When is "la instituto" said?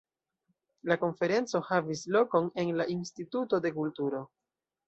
2.81-3.63